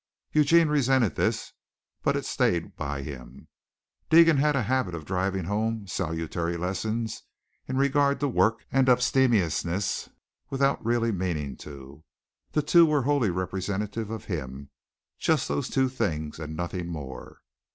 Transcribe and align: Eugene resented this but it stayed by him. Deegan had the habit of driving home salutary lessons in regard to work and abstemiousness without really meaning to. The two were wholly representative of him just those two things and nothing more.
Eugene 0.31 0.67
resented 0.67 1.13
this 1.13 1.53
but 2.01 2.15
it 2.17 2.25
stayed 2.25 2.75
by 2.75 3.03
him. 3.03 3.47
Deegan 4.09 4.37
had 4.37 4.55
the 4.55 4.63
habit 4.63 4.95
of 4.95 5.05
driving 5.05 5.43
home 5.43 5.85
salutary 5.85 6.57
lessons 6.57 7.21
in 7.67 7.77
regard 7.77 8.19
to 8.19 8.27
work 8.27 8.65
and 8.71 8.89
abstemiousness 8.89 10.09
without 10.49 10.83
really 10.83 11.11
meaning 11.11 11.55
to. 11.55 12.03
The 12.51 12.63
two 12.63 12.87
were 12.87 13.03
wholly 13.03 13.29
representative 13.29 14.09
of 14.09 14.25
him 14.25 14.71
just 15.19 15.47
those 15.47 15.69
two 15.69 15.87
things 15.87 16.39
and 16.39 16.55
nothing 16.57 16.87
more. 16.87 17.41